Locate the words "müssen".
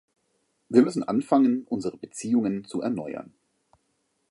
0.81-1.03